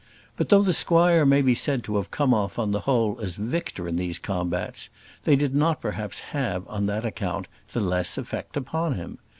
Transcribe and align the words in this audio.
But 0.35 0.49
though 0.49 0.63
the 0.63 0.73
squire 0.73 1.27
may 1.27 1.43
be 1.43 1.53
said 1.53 1.83
to 1.83 1.97
have 1.97 2.09
come 2.09 2.33
off 2.33 2.57
on 2.57 2.71
the 2.71 2.79
whole 2.89 3.19
as 3.21 3.35
victor 3.35 3.87
in 3.87 3.97
these 3.97 4.17
combats, 4.17 4.89
they 5.25 5.35
did 5.35 5.53
not 5.53 5.79
perhaps 5.79 6.21
have, 6.33 6.67
on 6.67 6.87
that 6.87 7.05
account, 7.05 7.47
the 7.73 7.81
less 7.81 8.17
effect 8.17 8.57
upon 8.57 8.95
him. 8.95 9.19